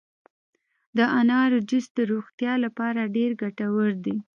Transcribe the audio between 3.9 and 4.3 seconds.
دي.